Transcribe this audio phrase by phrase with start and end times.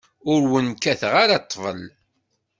[0.31, 1.81] Ur wen-kkateɣ ara ṭṭbel.